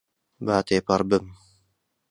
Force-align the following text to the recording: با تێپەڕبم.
با 0.45 0.57
تێپەڕبم. 0.67 1.25